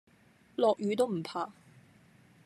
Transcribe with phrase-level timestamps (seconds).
[0.55, 1.51] 落雨都唔怕